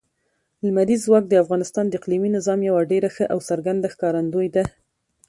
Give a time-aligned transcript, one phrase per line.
[0.65, 4.63] لمریز ځواک د افغانستان د اقلیمي نظام یوه ډېره ښه او څرګنده ښکارندوی ده.